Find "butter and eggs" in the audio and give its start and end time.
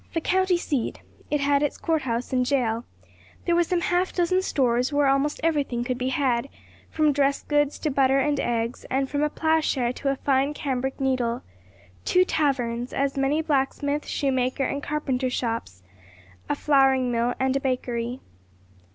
7.91-8.83